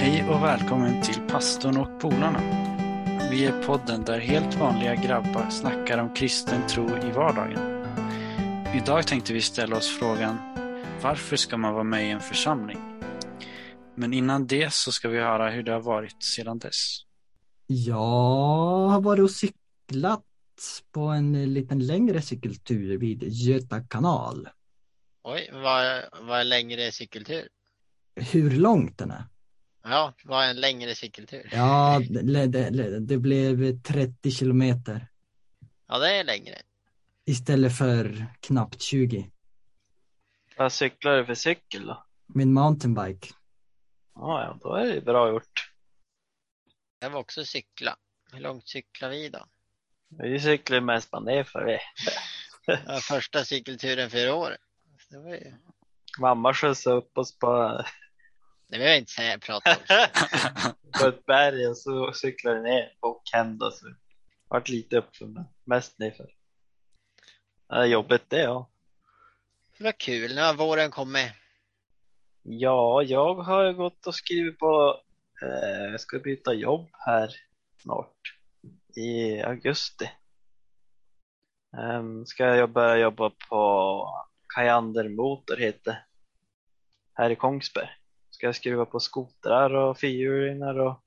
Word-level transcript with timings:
Hej 0.00 0.24
och 0.28 0.42
välkommen 0.42 1.02
till 1.02 1.20
Pastorn 1.28 1.76
och 1.76 2.00
polarna. 2.00 2.40
Vi 3.30 3.44
är 3.44 3.62
podden 3.62 4.04
där 4.04 4.18
helt 4.18 4.54
vanliga 4.54 4.94
grabbar 4.94 5.50
snackar 5.50 5.98
om 5.98 6.14
kristen 6.14 6.66
tro 6.66 6.88
i 6.88 7.10
vardagen. 7.10 7.86
Idag 8.76 9.06
tänkte 9.06 9.32
vi 9.32 9.40
ställa 9.40 9.76
oss 9.76 9.98
frågan 9.98 10.38
varför 11.02 11.36
ska 11.36 11.56
man 11.56 11.72
vara 11.72 11.84
med 11.84 12.06
i 12.06 12.10
en 12.10 12.20
församling? 12.20 12.78
Men 13.94 14.12
innan 14.12 14.46
det 14.46 14.72
så 14.72 14.92
ska 14.92 15.08
vi 15.08 15.18
höra 15.18 15.50
hur 15.50 15.62
det 15.62 15.72
har 15.72 15.80
varit 15.80 16.22
sedan 16.22 16.58
dess. 16.58 16.96
Jag 17.66 18.88
har 18.88 19.00
varit 19.00 19.22
och 19.22 19.30
cyklat 19.30 20.24
på 20.92 21.00
en 21.00 21.54
liten 21.54 21.86
längre 21.86 22.22
cykeltur 22.22 22.98
vid 22.98 23.22
Göta 23.22 23.80
kanal. 23.80 24.48
Oj, 25.22 25.50
vad, 25.52 26.02
vad 26.20 26.40
är 26.40 26.44
längre 26.44 26.92
cykeltur? 26.92 27.48
Hur 28.14 28.50
långt 28.50 28.98
den 28.98 29.10
är? 29.10 29.24
Ja, 29.82 30.12
vad 30.24 30.44
är 30.44 30.50
en 30.50 30.60
längre 30.60 30.94
cykeltur? 30.94 31.48
Ja, 31.52 32.00
det, 32.10 32.46
det, 32.46 33.00
det 33.00 33.18
blev 33.18 33.82
30 33.82 34.30
kilometer 34.30 35.06
Ja, 35.86 35.98
det 35.98 36.16
är 36.16 36.24
längre. 36.24 36.54
istället 37.26 37.78
för 37.78 38.26
knappt 38.40 38.80
20. 38.82 39.30
Vad 40.56 40.72
cyklar 40.72 41.16
du 41.16 41.26
för 41.26 41.34
cykel 41.34 41.86
då? 41.86 42.04
Min 42.26 42.52
mountainbike. 42.52 43.28
Ja, 44.14 44.42
ja, 44.44 44.58
då 44.62 44.74
är 44.74 44.86
det 44.94 45.00
bra 45.00 45.28
gjort. 45.30 45.72
Jag 47.00 47.10
var 47.10 47.20
också 47.20 47.44
cykla. 47.44 47.96
Hur 48.32 48.40
långt 48.40 48.68
cyklar 48.68 49.08
vi 49.10 49.28
då? 49.28 49.46
Vi 50.08 50.40
cyklar 50.40 50.80
mest 50.80 51.12
man 51.12 51.24
ner 51.24 51.44
för 51.44 51.64
det. 51.66 51.80
Ja, 52.86 52.98
första 53.02 53.44
cykelturen 53.44 54.10
för 54.10 54.18
i 54.26 54.30
år. 54.30 54.56
Det 55.10 55.18
var 55.18 55.30
ju... 55.30 55.52
Mamma 56.18 56.54
skjutsade 56.54 56.96
upp 56.96 57.18
oss 57.18 57.38
på, 57.38 57.82
Det 58.70 58.78
behöver 58.78 58.90
jag 58.90 58.98
inte 58.98 59.12
säga, 59.12 59.38
prata 59.38 59.70
om. 59.70 59.82
på 61.00 61.06
ett 61.06 61.26
berg 61.26 61.66
och 61.66 61.78
så 61.78 62.12
cyklade 62.12 62.56
vi 62.56 62.70
ner 62.70 62.92
och 63.00 63.22
då. 63.58 63.70
Så 63.70 63.86
vart 64.48 64.68
lite 64.68 64.98
uppför 64.98 65.26
men 65.26 65.44
mest 65.64 65.98
nerför. 65.98 66.30
Det 67.68 67.74
är 67.74 67.84
jobbigt 67.84 68.30
det 68.30 68.42
ja. 68.42 68.70
Var 69.78 69.92
kul, 69.92 70.34
nu 70.34 70.40
har 70.40 70.54
våren 70.54 70.90
kommit. 70.90 71.32
Ja, 72.42 73.02
jag 73.02 73.34
har 73.34 73.72
gått 73.72 74.06
och 74.06 74.14
skrivit 74.14 74.58
på, 74.58 75.00
eh, 75.42 75.90
jag 75.90 76.00
ska 76.00 76.18
byta 76.18 76.54
jobb 76.54 76.88
här 76.92 77.30
snart 77.82 78.36
i 78.96 79.40
augusti. 79.40 80.10
Um, 81.76 82.26
ska 82.26 82.44
jag 82.44 82.70
börja 82.70 82.96
jobba 82.96 83.30
på 83.48 84.24
Kajander 84.54 85.08
Motor 85.08 85.56
heter 85.56 86.04
här 87.14 87.30
i 87.30 87.36
Kongsberg. 87.36 87.99
Ska 88.40 88.52
skruva 88.52 88.86
på 88.86 89.00
skotrar 89.00 89.74
och 89.74 89.98
fyrhjulingar 89.98 90.78
och, 90.78 91.00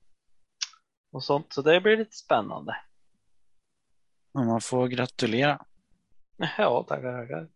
och 1.12 1.24
sånt 1.24 1.52
så 1.52 1.62
det 1.62 1.80
blir 1.80 1.96
lite 1.96 2.16
spännande. 2.16 2.76
Man 4.34 4.60
får 4.60 4.88
gratulera. 4.88 5.64
Ja, 6.58 6.84
tackar, 6.88 7.20
tackar. 7.20 7.48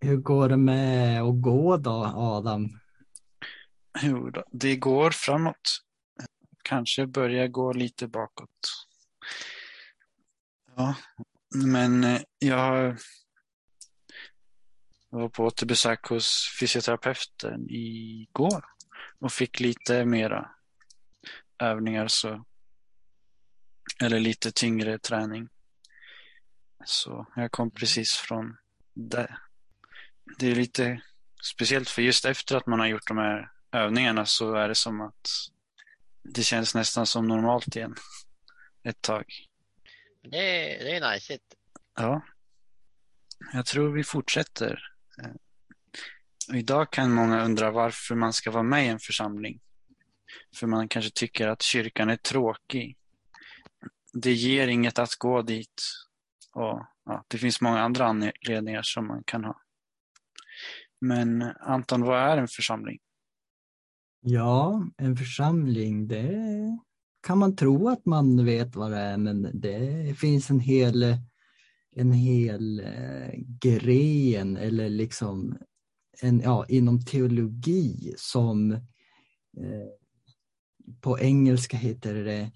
Hur 0.00 0.16
går 0.16 0.48
det 0.48 0.56
med 0.56 1.22
att 1.22 1.42
gå 1.42 1.76
då, 1.76 2.12
Adam? 2.16 2.80
Jo 4.02 4.32
det 4.50 4.76
går 4.76 5.10
framåt. 5.10 5.82
Kanske 6.62 7.06
börjar 7.06 7.48
gå 7.48 7.72
lite 7.72 8.06
bakåt. 8.06 8.86
Ja, 10.76 10.94
men 11.54 12.04
eh, 12.04 12.20
jag 12.38 12.96
var 15.10 15.28
på 15.28 15.44
återbesök 15.44 16.06
hos 16.06 16.56
fysioterapeuten 16.60 17.66
igår 17.70 18.64
och 19.20 19.32
fick 19.32 19.60
lite 19.60 20.04
mera 20.04 20.50
övningar 21.58 22.08
så 22.08 22.44
eller 24.02 24.20
lite 24.20 24.52
tyngre 24.52 24.98
träning. 24.98 25.48
Så 26.84 27.26
jag 27.36 27.52
kom 27.52 27.70
precis 27.70 28.12
från 28.12 28.56
det. 28.94 29.36
Det 30.38 30.46
är 30.46 30.54
lite 30.54 31.02
speciellt 31.42 31.90
för 31.90 32.02
just 32.02 32.24
efter 32.24 32.56
att 32.56 32.66
man 32.66 32.80
har 32.80 32.86
gjort 32.86 33.08
de 33.08 33.18
här 33.18 33.50
övningarna 33.72 34.26
så 34.26 34.54
är 34.54 34.68
det 34.68 34.74
som 34.74 35.00
att 35.00 35.28
det 36.22 36.42
känns 36.42 36.74
nästan 36.74 37.06
som 37.06 37.28
normalt 37.28 37.76
igen 37.76 37.94
ett 38.82 39.02
tag. 39.02 39.24
Det 40.22 40.36
är, 40.36 40.84
det 40.84 40.96
är 40.96 41.00
najsigt. 41.00 41.44
Ja, 41.96 42.22
jag 43.52 43.66
tror 43.66 43.92
vi 43.92 44.04
fortsätter. 44.04 44.92
Idag 46.54 46.92
kan 46.92 47.12
många 47.12 47.44
undra 47.44 47.70
varför 47.70 48.14
man 48.14 48.32
ska 48.32 48.50
vara 48.50 48.62
med 48.62 48.84
i 48.84 48.88
en 48.88 48.98
församling. 48.98 49.60
För 50.56 50.66
man 50.66 50.88
kanske 50.88 51.10
tycker 51.14 51.48
att 51.48 51.62
kyrkan 51.62 52.10
är 52.10 52.16
tråkig. 52.16 52.96
Det 54.12 54.32
ger 54.32 54.68
inget 54.68 54.98
att 54.98 55.14
gå 55.14 55.42
dit. 55.42 55.82
Och 56.52 56.86
ja, 57.04 57.24
Det 57.28 57.38
finns 57.38 57.60
många 57.60 57.80
andra 57.80 58.06
anledningar 58.06 58.82
som 58.82 59.06
man 59.06 59.22
kan 59.26 59.44
ha. 59.44 59.60
Men 61.00 61.42
Anton, 61.60 62.02
vad 62.02 62.18
är 62.18 62.36
en 62.36 62.48
församling? 62.48 62.98
Ja, 64.20 64.86
en 64.96 65.16
församling, 65.16 66.08
det 66.08 66.78
kan 67.26 67.38
man 67.38 67.56
tro 67.56 67.88
att 67.88 68.06
man 68.06 68.44
vet 68.44 68.76
vad 68.76 68.90
det 68.90 68.98
är, 68.98 69.16
men 69.16 69.60
det 69.60 70.18
finns 70.18 70.50
en 70.50 70.60
hel, 70.60 71.16
en 71.96 72.12
hel 72.12 72.80
eh, 72.80 73.30
gren 73.60 74.56
eller 74.56 74.88
liksom 74.88 75.58
en, 76.22 76.40
ja, 76.40 76.66
inom 76.68 77.04
teologi 77.04 78.14
som 78.16 78.72
eh, 78.72 79.88
på 81.00 81.18
engelska 81.18 81.76
heter 81.76 82.14
det 82.14 82.52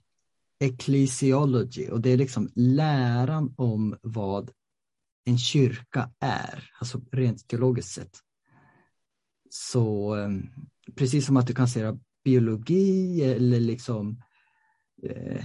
ecclesiology 0.58 1.88
och 1.88 2.00
det 2.00 2.10
är 2.10 2.16
liksom 2.16 2.50
läran 2.54 3.54
om 3.56 3.98
vad 4.02 4.50
en 5.24 5.38
kyrka 5.38 6.10
är, 6.20 6.70
alltså 6.78 7.00
rent 7.12 7.48
teologiskt 7.48 7.92
sett. 7.92 8.18
Så 9.50 10.16
eh, 10.16 10.30
precis 10.94 11.26
som 11.26 11.36
att 11.36 11.46
du 11.46 11.54
kan 11.54 11.68
säga 11.68 11.98
biologi 12.24 13.22
eller 13.22 13.60
liksom 13.60 14.22
eh, 15.02 15.44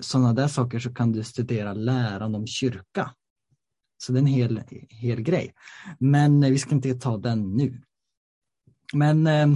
sådana 0.00 0.32
där 0.32 0.48
saker 0.48 0.78
så 0.78 0.94
kan 0.94 1.12
du 1.12 1.24
studera 1.24 1.72
läran 1.74 2.34
om 2.34 2.46
kyrka. 2.46 3.14
Så 3.98 4.12
det 4.12 4.18
är 4.18 4.20
en 4.20 4.26
hel, 4.26 4.62
hel 4.88 5.20
grej. 5.20 5.54
Men 5.98 6.42
eh, 6.42 6.50
vi 6.50 6.58
ska 6.58 6.74
inte 6.74 6.94
ta 6.94 7.16
den 7.16 7.56
nu. 7.56 7.82
Men 8.92 9.26
eh, 9.26 9.46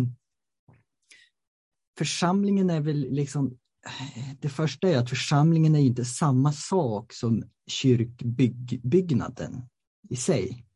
församlingen 1.98 2.70
är 2.70 2.80
väl 2.80 3.06
liksom 3.10 3.58
eh, 3.86 4.34
det 4.40 4.48
första 4.48 4.88
är 4.88 4.98
att 4.98 5.10
församlingen 5.10 5.74
är 5.74 5.80
inte 5.80 6.04
samma 6.04 6.52
sak 6.52 7.12
som 7.12 7.44
kyrkbyggnaden 7.66 9.62
i 10.08 10.16
sig. 10.16 10.66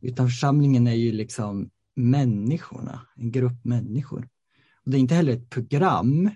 Utan 0.00 0.26
församlingen 0.26 0.86
är 0.86 0.94
ju 0.94 1.12
liksom 1.12 1.70
människorna, 1.96 3.06
en 3.16 3.32
grupp 3.32 3.64
människor. 3.64 4.28
Och 4.84 4.90
det 4.90 4.96
är 4.96 5.00
inte 5.00 5.14
heller 5.14 5.32
ett 5.32 5.50
program 5.50 6.30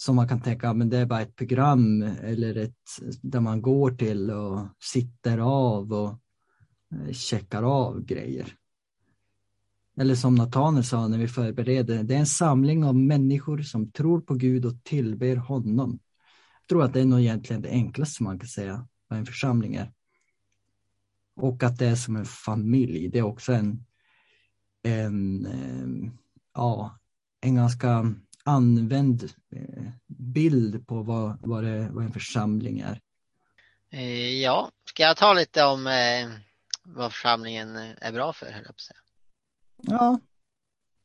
som 0.00 0.16
man 0.16 0.28
kan 0.28 0.40
tänka, 0.40 0.74
men 0.74 0.88
det 0.88 0.98
är 0.98 1.06
bara 1.06 1.20
ett 1.20 1.36
program 1.36 2.02
eller 2.02 2.56
ett 2.56 2.76
där 3.22 3.40
man 3.40 3.62
går 3.62 3.90
till 3.90 4.30
och 4.30 4.68
sitter 4.80 5.38
av 5.38 5.92
och 5.92 6.08
eh, 6.94 7.12
checkar 7.12 7.62
av 7.62 8.04
grejer. 8.04 8.54
Eller 10.00 10.14
som 10.14 10.34
Nathanael 10.34 10.84
sa 10.84 11.08
när 11.08 11.18
vi 11.18 11.28
förberedde, 11.28 12.02
det 12.02 12.14
är 12.14 12.18
en 12.18 12.26
samling 12.26 12.84
av 12.84 12.96
människor 12.96 13.58
som 13.58 13.90
tror 13.90 14.20
på 14.20 14.34
Gud 14.34 14.64
och 14.64 14.84
tillber 14.84 15.36
honom. 15.36 15.98
Jag 16.60 16.68
tror 16.68 16.84
att 16.84 16.92
det 16.92 17.00
är 17.00 17.04
nog 17.04 17.20
egentligen 17.20 17.62
det 17.62 17.68
enklaste 17.68 18.22
man 18.22 18.38
kan 18.38 18.48
säga 18.48 18.88
vad 19.08 19.18
en 19.18 19.26
församling 19.26 19.74
är. 19.74 19.92
Och 21.36 21.62
att 21.62 21.78
det 21.78 21.86
är 21.86 21.96
som 21.96 22.16
en 22.16 22.24
familj, 22.24 23.08
det 23.08 23.18
är 23.18 23.22
också 23.22 23.52
en, 23.52 23.84
en, 24.82 25.46
eh, 25.46 26.12
ja, 26.54 26.98
en 27.40 27.54
ganska 27.54 28.14
använd 28.48 29.22
eh, 29.50 29.84
bild 30.06 30.86
på 30.86 31.02
vad, 31.02 31.38
vad, 31.40 31.64
det, 31.64 31.88
vad 31.90 32.04
en 32.04 32.12
församling 32.12 32.80
är. 32.80 33.00
Eh, 33.90 34.40
Ja, 34.42 34.70
ska 34.84 35.02
jag 35.02 35.16
ta 35.16 35.32
lite 35.32 35.64
om 35.64 35.86
eh, 35.86 36.28
vad 36.82 37.12
församlingen 37.12 37.76
är 37.76 38.12
bra 38.12 38.32
för, 38.32 38.46
höll 38.46 38.54
jag 38.54 38.66
på 38.66 38.70
att 38.70 38.80
säga. 38.80 39.00
Ja, 39.82 40.20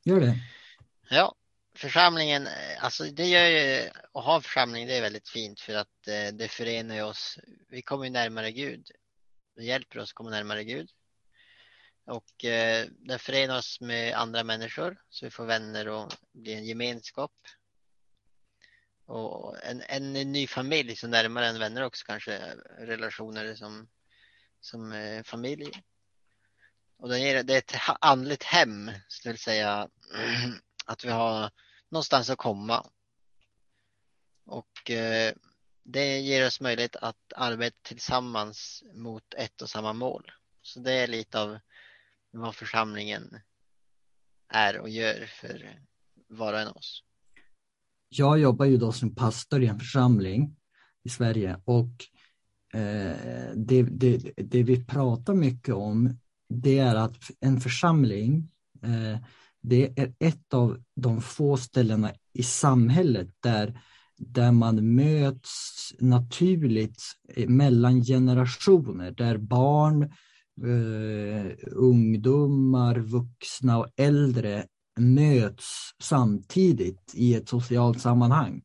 gör 0.04 0.20
det. 0.20 0.36
Ja, 1.10 1.36
församlingen, 1.76 2.48
alltså 2.80 3.04
det 3.04 3.26
gör 3.26 3.46
ju, 3.46 3.90
att 4.14 4.24
ha 4.24 4.42
församling 4.42 4.88
det 4.88 4.98
är 4.98 5.02
väldigt 5.02 5.30
fint 5.30 5.60
för 5.60 5.74
att 5.74 6.04
det 6.34 6.52
förenar 6.52 7.04
oss. 7.04 7.40
Vi 7.70 7.82
kommer 7.82 8.04
ju 8.06 8.10
närmare 8.10 8.52
Gud. 8.52 8.92
Det 9.56 9.64
hjälper 9.64 10.00
oss 10.00 10.10
att 10.10 10.14
komma 10.16 10.30
närmare 10.30 10.64
Gud. 10.64 10.90
Och 12.06 12.46
eh, 12.46 12.88
förenar 13.18 13.58
oss 13.58 13.82
med 13.82 14.14
andra 14.16 14.44
människor 14.44 15.02
så 15.10 15.26
vi 15.26 15.30
får 15.30 15.46
vänner 15.46 15.88
och 15.88 16.14
blir 16.32 16.58
en 16.58 16.66
gemenskap. 16.66 17.32
Och 19.06 19.64
en, 19.64 19.82
en, 19.88 20.14
ny 20.14 20.48
familj 20.48 20.96
som 20.96 21.10
närmare 21.10 21.48
än 21.48 21.60
vänner 21.60 21.84
också 21.84 22.06
kanske, 22.06 22.56
relationer 22.80 23.56
som, 23.56 23.88
som 24.60 24.92
eh, 24.92 25.24
familj. 25.24 25.72
Och 26.98 27.10
det 27.10 27.20
är, 27.20 27.44
det 27.44 27.54
är 27.54 27.58
ett 27.58 27.98
andligt 28.02 28.44
hem, 28.44 28.92
skulle 29.08 29.34
jag 29.34 29.40
säga, 29.40 29.90
att 30.86 31.06
vi 31.06 31.10
har 31.10 31.52
någonstans 31.90 32.30
att 32.30 32.38
komma. 32.38 32.86
Och 34.46 34.92
eh, 34.92 35.34
det 35.84 36.20
ger 36.20 36.48
oss 36.48 36.62
möjlighet 36.62 36.96
att 36.96 37.34
arbeta 37.36 37.78
tillsammans 37.82 38.84
mot 38.94 39.34
ett 39.34 39.62
och 39.62 39.70
samma 39.70 39.94
mål. 39.94 40.32
Så 40.62 40.80
det 40.80 40.92
är 40.92 41.08
lite 41.08 41.40
av 41.40 41.60
vad 42.34 42.56
församlingen 42.56 43.40
är 44.50 44.80
och 44.80 44.90
gör 44.90 45.26
för 45.42 45.80
var 46.28 46.54
och 46.54 46.60
en 46.60 46.68
av 46.68 46.78
oss. 46.78 47.04
Jag 48.10 48.40
jobbar 48.40 48.66
ju 48.66 48.78
då 48.78 48.92
som 48.92 49.16
pastor 49.16 49.64
i 49.64 49.68
en 49.68 49.80
församling 49.80 50.56
i 51.04 51.10
Sverige 51.10 51.62
och 51.66 51.92
eh, 52.74 53.52
det, 53.56 53.84
det, 53.84 54.34
det 54.38 54.64
vi 54.64 54.86
pratar 54.86 55.34
mycket 55.34 55.76
om 55.76 56.18
det 56.50 56.80
är 56.80 56.96
att 56.96 57.18
en 57.40 57.62
församling 57.62 58.52
eh, 58.84 59.18
det 59.62 60.00
är 60.00 60.14
ett 60.20 60.54
av 60.54 60.84
de 60.96 61.22
få 61.22 61.58
ställena 61.58 62.12
i 62.34 62.44
samhället 62.44 63.30
där, 63.40 63.82
där 64.18 64.52
man 64.52 64.96
möts 64.96 65.94
naturligt 66.00 67.04
mellan 67.48 68.04
generationer, 68.04 69.12
där 69.12 69.38
barn, 69.38 70.14
eh, 70.62 71.52
ungdomar, 71.72 73.00
vuxna 73.00 73.78
och 73.78 73.88
äldre 73.96 74.66
möts 75.00 75.92
samtidigt 76.02 77.12
i 77.14 77.36
ett 77.36 77.50
socialt 77.50 78.02
sammanhang. 78.02 78.62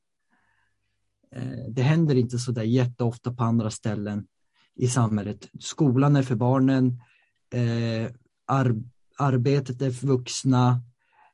Eh, 1.33 1.71
det 1.71 1.83
händer 1.83 2.15
inte 2.15 2.39
så 2.39 2.53
där 2.53 2.63
jätteofta 2.63 3.35
på 3.35 3.45
andra 3.45 3.71
ställen 3.71 4.27
i 4.75 4.89
samhället. 4.89 5.49
Skolan 5.61 6.17
är 6.17 6.23
för 6.23 6.35
barnen, 6.35 7.01
eh, 7.51 8.13
ar 8.47 8.77
arbetet 9.19 9.83
är 9.83 9.91
för 9.91 10.07
vuxna, 10.07 10.83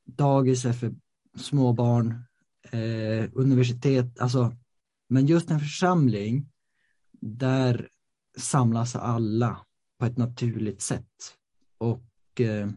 dagis 0.04 0.64
är 0.64 0.72
för 0.72 0.94
småbarn, 1.36 2.24
eh, 2.70 3.30
universitet, 3.32 4.20
alltså, 4.20 4.56
men 5.08 5.26
just 5.26 5.50
en 5.50 5.60
församling, 5.60 6.50
där 7.20 7.88
samlas 8.38 8.96
alla 8.96 9.63
på 9.98 10.04
ett 10.06 10.16
naturligt 10.16 10.82
sätt. 10.82 11.36
Och 11.78 12.40
eh, 12.40 12.68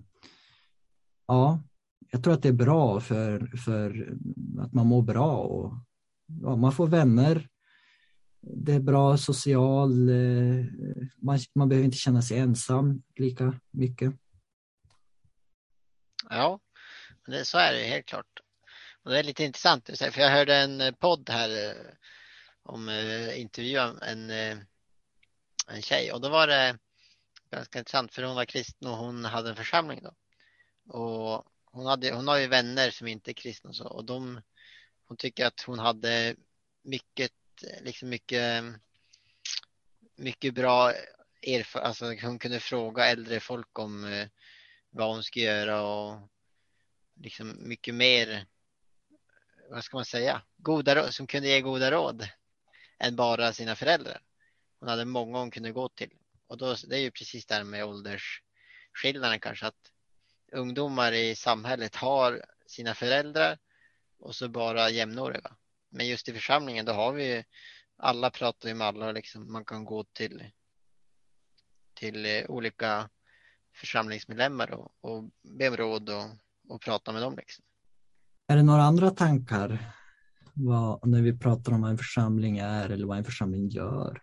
ja, 1.27 1.63
jag 2.11 2.23
tror 2.23 2.33
att 2.33 2.41
det 2.41 2.49
är 2.49 2.53
bra 2.53 2.99
för, 2.99 3.57
för 3.65 4.17
att 4.61 4.73
man 4.73 4.87
mår 4.87 5.01
bra 5.01 5.37
och 5.37 5.73
ja, 6.41 6.55
man 6.55 6.71
får 6.71 6.87
vänner. 6.87 7.49
Det 8.41 8.73
är 8.73 8.79
bra 8.79 9.17
social, 9.17 10.09
eh, 10.09 10.65
man, 11.17 11.39
man 11.55 11.69
behöver 11.69 11.85
inte 11.85 11.97
känna 11.97 12.21
sig 12.21 12.37
ensam 12.37 13.03
lika 13.15 13.59
mycket. 13.71 14.13
Ja, 16.29 16.59
det, 17.27 17.45
så 17.45 17.57
är 17.57 17.73
det 17.73 17.83
helt 17.83 18.05
klart. 18.05 18.39
Och 19.03 19.11
det 19.11 19.19
är 19.19 19.23
lite 19.23 19.43
intressant, 19.43 19.89
för 19.97 20.19
jag 20.21 20.29
hörde 20.29 20.55
en 20.55 20.81
eh, 20.81 20.91
podd 20.91 21.29
här 21.29 21.49
eh, 21.49 21.75
om 22.63 22.89
eh, 22.89 23.39
intervju 23.39 23.77
en, 24.01 24.29
en 25.67 25.81
tjej 25.81 26.11
och 26.11 26.21
då 26.21 26.29
var 26.29 26.47
det 26.47 26.77
ganska 27.51 27.79
intressant 27.79 28.13
för 28.13 28.23
hon 28.23 28.35
var 28.35 28.45
kristen 28.45 28.88
och 28.88 28.97
hon 28.97 29.25
hade 29.25 29.49
en 29.49 29.55
församling 29.55 29.99
då. 30.03 30.13
Och 30.94 31.45
hon, 31.65 31.85
hade, 31.85 32.11
hon 32.11 32.27
har 32.27 32.38
ju 32.38 32.47
vänner 32.47 32.91
som 32.91 33.07
inte 33.07 33.31
är 33.31 33.33
kristna 33.33 33.69
och 33.69 33.75
så 33.75 33.88
och 33.88 34.05
de, 34.05 34.41
hon 35.05 35.17
tycker 35.17 35.45
att 35.45 35.61
hon 35.61 35.79
hade 35.79 36.35
mycket, 36.81 37.31
liksom 37.81 38.09
mycket, 38.09 38.63
mycket 40.15 40.53
bra 40.53 40.94
erfarenhet, 41.41 41.88
alltså 41.88 42.05
hon 42.27 42.39
kunde 42.39 42.59
fråga 42.59 43.05
äldre 43.05 43.39
folk 43.39 43.79
om 43.79 44.05
eh, 44.05 44.27
vad 44.89 45.07
hon 45.07 45.23
skulle 45.23 45.45
göra 45.45 45.81
och 45.81 46.29
liksom 47.15 47.69
mycket 47.69 47.95
mer, 47.95 48.45
vad 49.69 49.83
ska 49.83 49.97
man 49.97 50.05
säga, 50.05 50.41
goda, 50.57 51.11
som 51.11 51.27
kunde 51.27 51.50
ge 51.50 51.61
goda 51.61 51.91
råd 51.91 52.27
än 53.00 53.15
bara 53.15 53.53
sina 53.53 53.75
föräldrar. 53.75 54.21
Hon 54.79 54.89
hade 54.89 55.05
många 55.05 55.38
hon 55.38 55.51
kunde 55.51 55.71
gå 55.71 55.89
till. 55.89 56.11
Och 56.47 56.57
då, 56.57 56.75
det 56.88 56.95
är 56.95 57.01
ju 57.01 57.11
precis 57.11 57.45
där 57.45 57.63
med 57.63 57.85
åldersskillnaden 57.85 59.39
kanske 59.39 59.65
att 59.67 59.91
ungdomar 60.51 61.11
i 61.11 61.35
samhället 61.35 61.95
har 61.95 62.45
sina 62.65 62.94
föräldrar 62.94 63.57
och 64.19 64.35
så 64.35 64.49
bara 64.49 64.89
jämnåriga. 64.89 65.55
Men 65.89 66.07
just 66.07 66.29
i 66.29 66.33
församlingen 66.33 66.85
då 66.85 66.91
har 66.91 67.13
vi 67.13 67.35
ju, 67.35 67.44
alla 67.97 68.29
pratar 68.29 68.69
ju 68.69 68.75
med 68.75 68.88
alla 68.88 69.07
och 69.07 69.13
liksom 69.13 69.51
man 69.51 69.65
kan 69.65 69.85
gå 69.85 70.03
till, 70.03 70.44
till 71.94 72.25
eh, 72.25 72.45
olika 72.50 73.09
församlingsmedlemmar 73.75 74.71
och, 74.71 74.91
och 75.01 75.23
be 75.57 75.69
om 75.69 75.77
råd 75.77 76.09
och, 76.09 76.25
och 76.67 76.81
prata 76.81 77.11
med 77.11 77.21
dem. 77.21 77.35
Liksom. 77.38 77.65
Är 78.47 78.55
det 78.55 78.63
några 78.63 78.83
andra 78.83 79.09
tankar 79.09 79.93
vad, 80.53 81.07
när 81.07 81.21
vi 81.21 81.39
pratar 81.39 81.71
om 81.71 81.81
vad 81.81 81.91
en 81.91 81.97
församling 81.97 82.57
är 82.57 82.89
eller 82.89 83.05
vad 83.05 83.17
en 83.17 83.23
församling 83.23 83.69
gör? 83.69 84.21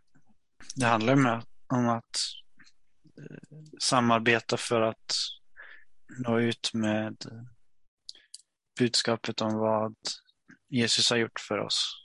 Det 0.76 0.86
handlar 0.86 1.16
med, 1.16 1.42
om 1.66 1.88
att 1.88 2.18
eh, 3.18 3.58
samarbeta 3.80 4.56
för 4.56 4.80
att 4.80 5.14
nå 6.26 6.40
ut 6.40 6.70
med 6.74 7.16
budskapet 8.78 9.40
om 9.40 9.58
vad 9.58 9.94
Jesus 10.68 11.10
har 11.10 11.16
gjort 11.16 11.40
för 11.40 11.58
oss. 11.58 12.04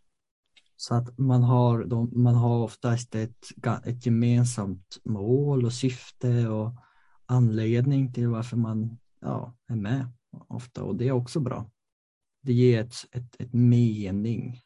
Så 0.75 0.95
att 0.95 1.17
man 1.17 1.43
har, 1.43 1.83
de, 1.83 2.23
man 2.23 2.35
har 2.35 2.63
oftast 2.63 3.15
ett, 3.15 3.47
ett 3.85 4.05
gemensamt 4.05 4.97
mål 5.03 5.65
och 5.65 5.73
syfte 5.73 6.47
och 6.47 6.71
anledning 7.25 8.13
till 8.13 8.27
varför 8.27 8.57
man 8.57 8.99
ja, 9.21 9.57
är 9.67 9.75
med 9.75 10.11
ofta 10.47 10.83
och 10.83 10.95
det 10.95 11.07
är 11.07 11.11
också 11.11 11.39
bra. 11.39 11.71
Det 12.41 12.53
ger 12.53 12.81
ett, 12.81 12.93
ett, 13.11 13.35
ett 13.41 13.53
mening. 13.53 14.61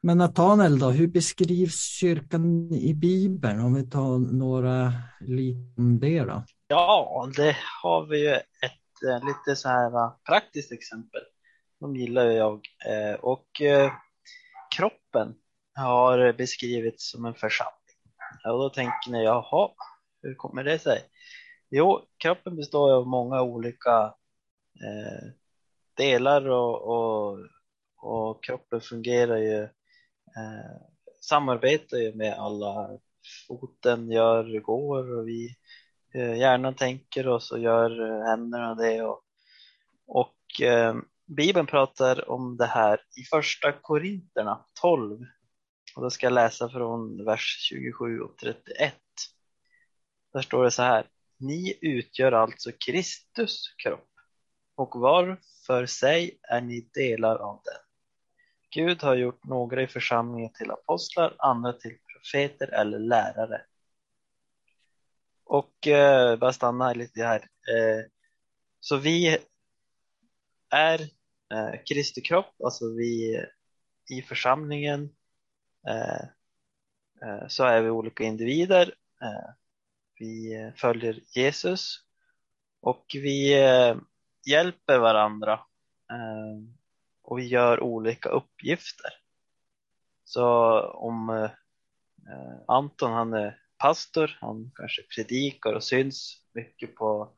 Men 0.00 0.18
Natanel 0.18 0.78
då, 0.78 0.90
hur 0.90 1.06
beskrivs 1.06 1.84
kyrkan 1.84 2.72
i 2.72 2.94
Bibeln? 2.94 3.60
Om 3.60 3.74
vi 3.74 3.90
tar 3.90 4.18
några 4.18 4.92
lite 5.20 5.80
om 5.80 5.98
det 6.00 6.24
då. 6.24 6.44
Ja, 6.68 7.30
det 7.36 7.56
har 7.82 8.06
vi 8.06 8.20
ju 8.20 8.34
ett 8.34 9.02
eh, 9.08 9.26
lite 9.26 9.56
så 9.56 9.68
här 9.68 9.90
va, 9.90 10.20
praktiskt 10.26 10.72
exempel. 10.72 11.20
De 11.80 11.96
gillar 11.96 12.24
ju 12.24 12.32
jag. 12.32 12.60
Eh, 12.88 13.14
och 13.20 13.62
eh, 13.62 13.92
kroppen 14.76 15.34
har 15.74 16.32
beskrivits 16.32 17.10
som 17.10 17.24
en 17.24 17.34
församling. 17.34 17.74
Och 18.44 18.58
då 18.58 18.70
tänker 18.70 19.10
ni, 19.10 19.24
jaha, 19.24 19.70
hur 20.22 20.34
kommer 20.34 20.64
det 20.64 20.78
sig? 20.78 21.02
Jo, 21.70 22.00
kroppen 22.18 22.56
består 22.56 22.92
av 22.92 23.06
många 23.06 23.42
olika 23.42 24.14
eh, 24.84 25.28
delar 25.96 26.48
och, 26.48 26.82
och, 26.82 27.38
och, 27.96 28.44
kroppen 28.44 28.80
fungerar 28.80 29.36
ju, 29.36 29.68
eh, 30.36 30.80
samarbetar 31.20 31.96
ju 31.96 32.14
med 32.14 32.34
alla. 32.34 32.98
Foten 33.48 34.10
gör, 34.10 34.60
går 34.60 35.18
och 35.18 35.28
vi, 35.28 35.56
eh, 36.14 36.38
hjärnan 36.38 36.74
tänker 36.74 37.28
och 37.28 37.42
så 37.42 37.58
gör 37.58 38.00
eh, 38.00 38.26
händerna 38.26 38.74
det. 38.74 39.02
Och, 39.02 39.22
och 40.06 40.62
eh, 40.62 40.96
Bibeln 41.26 41.66
pratar 41.66 42.30
om 42.30 42.56
det 42.56 42.66
här 42.66 43.00
i 43.16 43.22
första 43.22 43.72
Korinterna 43.72 44.64
12. 44.80 45.18
Och 45.96 46.02
då 46.02 46.10
ska 46.10 46.26
jag 46.26 46.32
läsa 46.32 46.68
från 46.68 47.24
vers 47.24 47.56
27 47.68 48.20
och 48.20 48.38
31. 48.38 48.94
Där 50.32 50.42
står 50.42 50.64
det 50.64 50.70
så 50.70 50.82
här. 50.82 51.06
Ni 51.38 51.78
utgör 51.80 52.32
alltså 52.32 52.70
Kristus 52.86 53.74
kropp 53.82 54.08
och 54.74 55.00
var 55.00 55.40
för 55.66 55.86
sig 55.86 56.38
är 56.42 56.60
ni 56.60 56.90
delar 56.94 57.36
av 57.36 57.60
den. 57.64 57.87
Gud 58.70 59.02
har 59.02 59.14
gjort 59.14 59.44
några 59.44 59.82
i 59.82 59.86
församlingen 59.86 60.52
till 60.52 60.70
apostlar, 60.70 61.34
andra 61.38 61.72
till 61.72 61.98
profeter 62.12 62.74
eller 62.74 62.98
lärare. 62.98 63.62
Och 65.44 65.86
eh, 65.86 66.36
bara 66.36 66.52
stanna 66.52 66.92
lite 66.92 67.22
här. 67.24 67.40
Eh, 67.40 68.04
så 68.80 68.96
vi 68.96 69.38
är 70.70 71.00
eh, 71.52 71.82
Kristi 71.88 72.20
kropp, 72.20 72.62
alltså 72.64 72.94
vi 72.94 73.44
i 74.10 74.22
församlingen 74.22 75.10
eh, 75.88 76.22
eh, 77.22 77.48
så 77.48 77.64
är 77.64 77.82
vi 77.82 77.90
olika 77.90 78.24
individer. 78.24 78.94
Eh, 79.22 79.50
vi 80.18 80.72
följer 80.76 81.20
Jesus 81.36 82.00
och 82.80 83.06
vi 83.12 83.62
eh, 83.64 83.96
hjälper 84.46 84.98
varandra 84.98 85.52
eh, 86.10 86.77
och 87.28 87.38
vi 87.38 87.46
gör 87.46 87.80
olika 87.80 88.28
uppgifter. 88.28 89.10
Så 90.24 90.44
om 90.80 91.30
eh, 91.30 91.50
Anton 92.66 93.12
han 93.12 93.32
är 93.32 93.60
pastor, 93.78 94.38
han 94.40 94.70
kanske 94.74 95.02
predikar 95.02 95.72
och 95.72 95.84
syns 95.84 96.42
mycket 96.52 96.94
på, 96.94 97.32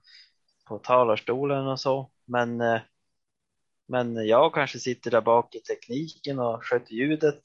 på 0.68 0.78
talarstolen 0.78 1.66
och 1.66 1.80
så, 1.80 2.11
men 2.25 2.61
eh, 2.61 2.80
men 3.87 4.26
jag 4.26 4.54
kanske 4.54 4.78
sitter 4.78 5.11
där 5.11 5.20
bak 5.20 5.54
i 5.54 5.61
tekniken 5.61 6.38
och 6.38 6.64
sköter 6.64 6.92
ljudet 6.92 7.42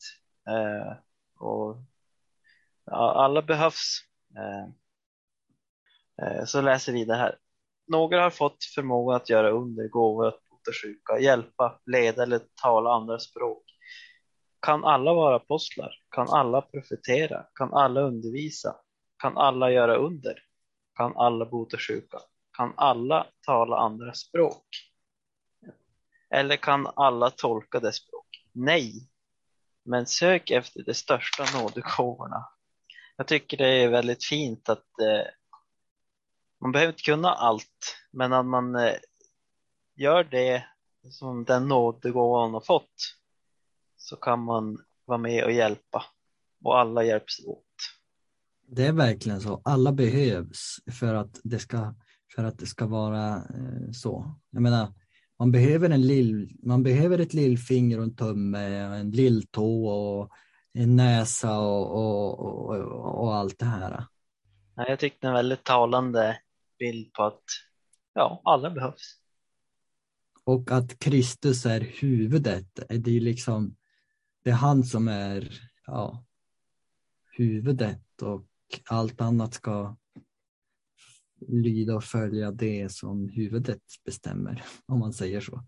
eh, 0.47 0.97
och 1.39 1.77
alla 2.91 3.41
behövs. 3.41 3.99
Eh, 6.21 6.45
så 6.45 6.61
läser 6.61 6.93
vi 6.93 7.05
det 7.05 7.15
här. 7.15 7.37
Några 7.87 8.21
har 8.21 8.29
fått 8.29 8.63
förmåga 8.75 9.15
att 9.15 9.29
göra 9.29 9.49
under, 9.49 9.87
gåvor 10.65 10.71
bota 10.71 10.71
sjuka, 10.71 11.19
hjälpa, 11.19 11.79
leda 11.85 12.23
eller 12.23 12.41
tala 12.61 12.93
andra 12.93 13.19
språk? 13.19 13.63
Kan 14.61 14.83
alla 14.83 15.13
vara 15.13 15.35
apostlar? 15.35 15.91
Kan 16.09 16.29
alla 16.29 16.61
profetera? 16.61 17.45
Kan 17.53 17.73
alla 17.73 18.01
undervisa? 18.01 18.75
Kan 19.21 19.37
alla 19.37 19.71
göra 19.71 19.95
under? 19.95 20.39
Kan 20.97 21.17
alla 21.17 21.45
bota 21.45 21.77
sjuka? 21.77 22.19
Kan 22.57 22.73
alla 22.77 23.27
tala 23.45 23.77
andra 23.77 24.13
språk? 24.13 24.67
Eller 26.29 26.57
kan 26.57 26.87
alla 26.95 27.29
tolka 27.29 27.79
det 27.79 27.93
språk? 27.93 28.27
Nej, 28.53 29.09
men 29.85 30.05
sök 30.05 30.51
efter 30.51 30.83
de 30.85 30.93
största 30.93 31.45
nådegåvorna. 31.59 32.45
Jag 33.17 33.27
tycker 33.27 33.57
det 33.57 33.83
är 33.83 33.89
väldigt 33.89 34.25
fint 34.25 34.69
att 34.69 34.99
eh, 34.99 35.27
man 36.61 36.71
behöver 36.71 36.93
inte 36.93 37.03
kunna 37.03 37.33
allt, 37.33 37.97
men 38.11 38.33
att 38.33 38.45
man 38.45 38.75
eh, 38.75 38.95
gör 39.95 40.23
det 40.23 40.63
som 41.09 41.43
den 41.43 41.67
nådegåvan 41.67 42.53
har 42.53 42.61
fått 42.61 43.15
så 43.97 44.15
kan 44.15 44.43
man 44.43 44.77
vara 45.05 45.17
med 45.17 45.43
och 45.43 45.51
hjälpa 45.51 46.03
och 46.63 46.79
alla 46.79 47.03
hjälps 47.03 47.45
åt. 47.45 47.65
Det 48.67 48.85
är 48.85 48.93
verkligen 48.93 49.41
så. 49.41 49.61
Alla 49.65 49.91
behövs 49.91 50.77
för 50.91 51.13
att 51.13 51.39
det 51.43 51.59
ska, 51.59 51.93
för 52.35 52.43
att 52.43 52.59
det 52.59 52.65
ska 52.65 52.85
vara 52.85 53.35
eh, 53.35 53.91
så. 53.91 54.35
Jag 54.49 54.61
menar, 54.61 54.93
man 55.39 55.51
behöver, 55.51 55.89
en 55.89 56.07
lill, 56.07 56.57
man 56.63 56.83
behöver 56.83 57.19
ett 57.19 57.33
lillfinger 57.33 57.97
och 57.97 58.03
en 58.03 58.15
tumme, 58.15 58.87
och 58.87 58.95
en 58.95 59.11
lilltå 59.11 59.87
och 59.87 60.31
en 60.73 60.95
näsa 60.95 61.59
och, 61.59 61.91
och, 61.91 62.39
och, 62.39 63.23
och 63.23 63.35
allt 63.35 63.59
det 63.59 63.65
här. 63.65 64.05
Jag 64.75 64.99
tyckte 64.99 65.27
en 65.27 65.33
väldigt 65.33 65.63
talande 65.63 66.39
bild 66.79 67.13
på 67.13 67.23
att 67.23 67.43
ja, 68.13 68.41
alla 68.45 68.69
behövs. 68.69 69.24
Och 70.45 70.71
att 70.71 70.99
Kristus 70.99 71.65
är 71.65 71.81
huvudet, 71.81 72.79
det 72.89 73.17
är 73.17 73.21
liksom, 73.21 73.75
det 74.43 74.49
är 74.49 74.55
han 74.55 74.83
som 74.83 75.07
är 75.07 75.61
ja, 75.85 76.25
huvudet 77.31 78.21
och 78.21 78.45
allt 78.85 79.21
annat 79.21 79.53
ska 79.53 79.95
lyda 81.47 81.95
och 81.95 82.03
följa 82.03 82.51
det 82.51 82.91
som 82.91 83.29
huvudet 83.29 83.81
bestämmer, 84.05 84.63
om 84.85 84.99
man 84.99 85.13
säger 85.13 85.41
så. 85.41 85.63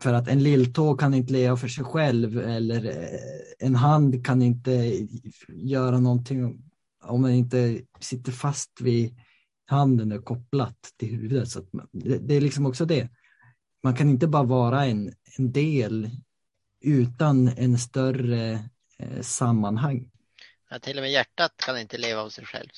För 0.00 0.12
att 0.12 0.28
en 0.28 0.42
lilltå 0.42 0.96
kan 0.96 1.14
inte 1.14 1.32
leva 1.32 1.56
för 1.56 1.68
sig 1.68 1.84
själv 1.84 2.38
eller 2.38 2.84
eh, 2.86 3.18
en 3.66 3.74
hand 3.74 4.26
kan 4.26 4.42
inte 4.42 5.06
göra 5.48 6.00
någonting 6.00 6.62
om 7.02 7.20
man 7.20 7.30
inte 7.30 7.80
sitter 8.00 8.32
fast 8.32 8.80
vid 8.80 9.14
handen 9.66 10.12
och 10.12 10.24
kopplat 10.24 10.78
till 10.96 11.08
huvudet. 11.08 11.48
Så 11.48 11.60
det, 11.92 12.18
det, 12.18 12.34
är 12.34 12.40
liksom 12.40 12.66
också 12.66 12.84
det. 12.84 13.08
Man 13.86 13.96
kan 13.96 14.10
inte 14.10 14.26
bara 14.26 14.42
vara 14.42 14.84
en, 14.84 15.14
en 15.38 15.52
del 15.52 16.10
utan 16.80 17.48
en 17.48 17.78
större 17.78 18.52
eh, 18.98 19.20
sammanhang. 19.22 20.10
Ja, 20.70 20.78
till 20.78 20.98
och 20.98 21.02
med 21.02 21.12
hjärtat 21.12 21.52
kan 21.56 21.78
inte 21.78 21.98
leva 21.98 22.20
av 22.20 22.28
sig 22.28 22.44
själv. 22.44 22.68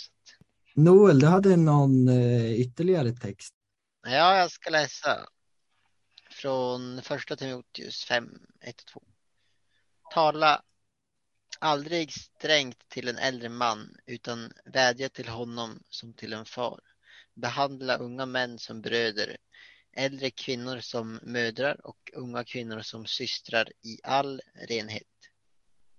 Noel, 0.75 1.19
du 1.19 1.27
hade 1.27 1.57
någon 1.57 2.09
eh, 2.09 2.53
ytterligare 2.53 3.13
text. 3.13 3.55
Ja, 4.03 4.37
jag 4.37 4.51
ska 4.51 4.71
läsa 4.71 5.29
från 6.31 7.03
första 7.03 7.37
Timoteus 7.37 8.05
5, 8.05 8.29
1 8.61 8.81
och 8.81 8.87
2. 8.87 9.03
Tala 10.15 10.63
aldrig 11.59 12.13
strängt 12.13 12.89
till 12.89 13.09
en 13.09 13.19
äldre 13.19 13.49
man, 13.49 13.97
utan 14.07 14.53
vädja 14.65 15.09
till 15.09 15.29
honom 15.29 15.83
som 15.91 16.15
till 16.15 16.33
en 16.33 16.45
far. 16.45 16.81
Behandla 17.35 17.97
unga 17.97 18.27
män 18.27 18.59
som 18.59 18.83
bröder, 18.83 19.37
äldre 19.93 20.31
kvinnor 20.31 20.81
som 20.81 21.21
mödrar 21.23 21.87
och 21.87 22.11
unga 22.15 22.45
kvinnor 22.45 22.81
som 22.81 23.07
systrar 23.07 23.69
i 23.83 23.99
all 24.03 24.41
renhet. 24.69 25.03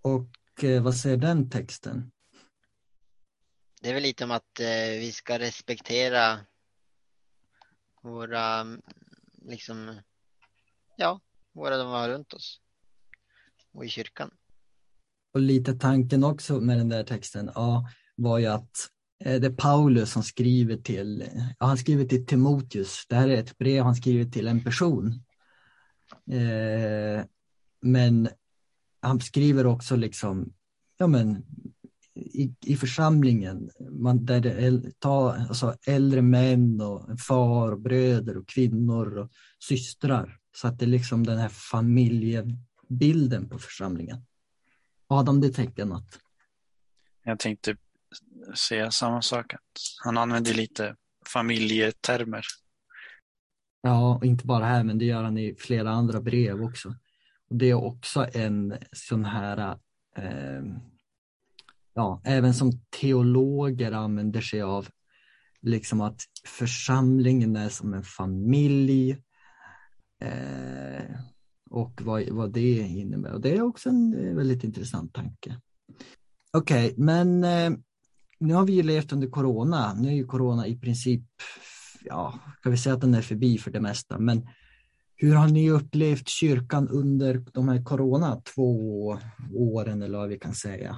Och 0.01 0.63
eh, 0.63 0.83
vad 0.83 0.95
säger 0.95 1.17
den 1.17 1.49
texten? 1.49 2.11
Det 3.81 3.89
är 3.89 3.93
väl 3.93 4.03
lite 4.03 4.23
om 4.23 4.31
att 4.31 4.59
eh, 4.59 4.99
vi 4.99 5.11
ska 5.11 5.39
respektera 5.39 6.39
våra, 8.01 8.77
liksom, 9.41 10.01
ja, 10.97 11.21
våra 11.53 11.77
de 11.77 11.87
har 11.87 12.09
runt 12.09 12.33
oss 12.33 12.61
och 13.71 13.85
i 13.85 13.89
kyrkan. 13.89 14.31
Och 15.33 15.39
lite 15.39 15.73
tanken 15.73 16.23
också 16.23 16.59
med 16.59 16.77
den 16.77 16.89
där 16.89 17.03
texten 17.03 17.51
ja, 17.55 17.89
var 18.15 18.39
ju 18.39 18.45
att 18.45 18.89
Eh, 19.19 19.41
det 19.41 19.47
är 19.47 19.51
Paulus 19.51 20.11
som 20.11 20.23
skriver 20.23 20.77
till, 20.77 21.29
ja, 21.59 21.65
han 21.65 21.77
skriver 21.77 22.05
till 22.05 22.25
Timoteus. 22.25 23.05
Det 23.09 23.15
här 23.15 23.29
är 23.29 23.37
ett 23.37 23.57
brev 23.57 23.83
han 23.83 23.95
skriver 23.95 24.25
till 24.25 24.47
en 24.47 24.63
person. 24.63 25.23
Eh, 26.31 27.25
men 27.81 28.29
han 29.01 29.19
skriver 29.19 29.65
också 29.65 29.95
liksom, 29.95 30.53
ja 30.97 31.07
men 31.07 31.43
i, 32.15 32.53
i 32.65 32.75
församlingen, 32.75 33.69
man, 33.91 34.25
där 34.25 34.39
det 34.39 34.51
är, 34.51 34.91
ta, 34.99 35.33
alltså 35.33 35.75
äldre 35.87 36.21
män 36.21 36.81
och 36.81 37.19
far 37.19 37.71
och 37.71 37.81
bröder 37.81 38.37
och 38.37 38.47
kvinnor 38.47 39.17
och 39.17 39.31
systrar. 39.59 40.39
Så 40.55 40.67
att 40.67 40.79
det 40.79 40.85
är 40.85 40.87
liksom 40.87 41.25
den 41.25 41.37
här 41.37 41.49
familjebilden 41.49 43.49
på 43.49 43.59
församlingen. 43.59 44.25
Adam, 45.07 45.41
du 45.41 45.49
tänkte 45.49 45.85
något? 45.85 46.19
Jag 47.23 47.39
tänkte 47.39 47.75
säga 48.55 48.91
samma 48.91 49.21
sak. 49.21 49.53
Att 49.53 49.61
han 50.03 50.17
använder 50.17 50.53
lite 50.53 50.95
familjetermer. 51.25 52.45
Ja, 53.81 54.15
och 54.15 54.25
inte 54.25 54.45
bara 54.45 54.65
här, 54.65 54.83
men 54.83 54.97
det 54.97 55.05
gör 55.05 55.23
han 55.23 55.37
i 55.37 55.55
flera 55.59 55.91
andra 55.91 56.21
brev 56.21 56.63
också. 56.63 56.95
Och 57.49 57.55
Det 57.55 57.69
är 57.69 57.73
också 57.73 58.27
en 58.33 58.77
sån 58.91 59.25
här, 59.25 59.77
eh, 60.15 60.63
ja, 61.93 62.21
även 62.23 62.53
som 62.53 62.71
teologer 63.01 63.91
använder 63.91 64.41
sig 64.41 64.61
av, 64.61 64.87
liksom 65.61 66.01
att 66.01 66.21
församlingen 66.45 67.55
är 67.55 67.69
som 67.69 67.93
en 67.93 68.03
familj. 68.03 69.11
Eh, 70.21 71.19
och 71.69 72.01
vad, 72.01 72.29
vad 72.29 72.51
det 72.51 72.77
innebär. 72.77 73.31
Och 73.31 73.41
det 73.41 73.55
är 73.55 73.61
också 73.61 73.89
en 73.89 74.13
eh, 74.13 74.35
väldigt 74.35 74.63
intressant 74.63 75.13
tanke. 75.13 75.59
Okej, 76.51 76.91
okay, 76.91 77.03
men 77.05 77.43
eh, 77.43 77.71
nu 78.39 78.53
har 78.53 78.65
vi 78.65 78.73
ju 78.73 78.83
levt 78.83 79.11
under 79.11 79.27
corona. 79.27 79.93
Nu 79.93 80.07
är 80.07 80.13
ju 80.13 80.25
corona 80.25 80.67
i 80.67 80.75
princip, 80.75 81.23
ja, 82.01 82.39
kan 82.63 82.71
vi 82.71 82.77
säga 82.77 82.95
att 82.95 83.01
den 83.01 83.13
är 83.13 83.21
förbi 83.21 83.57
för 83.57 83.71
det 83.71 83.79
mesta, 83.79 84.19
men 84.19 84.47
hur 85.15 85.35
har 85.35 85.47
ni 85.47 85.69
upplevt 85.69 86.27
kyrkan 86.27 86.87
under 86.87 87.45
de 87.53 87.69
här 87.69 87.83
corona 87.83 88.41
två 88.55 89.17
åren 89.53 90.01
eller 90.01 90.17
vad 90.17 90.29
vi 90.29 90.39
kan 90.39 90.53
säga? 90.53 90.97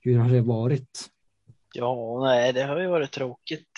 Hur 0.00 0.18
har 0.18 0.30
det 0.30 0.40
varit? 0.40 1.10
Ja, 1.74 2.20
nej, 2.22 2.52
det 2.52 2.62
har 2.62 2.80
ju 2.80 2.86
varit 2.86 3.12
tråkigt. 3.12 3.70